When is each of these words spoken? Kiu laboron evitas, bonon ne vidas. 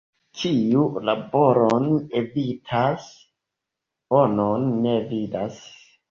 Kiu 0.41 0.83
laboron 1.09 1.83
evitas, 2.21 3.05
bonon 4.15 4.65
ne 4.87 4.95
vidas. 5.11 5.61